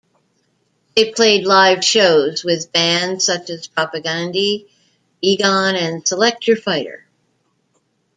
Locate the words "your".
6.47-6.57